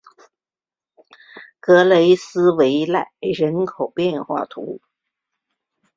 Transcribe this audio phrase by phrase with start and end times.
[1.59, 4.89] 格雷斯维莱人口变化图示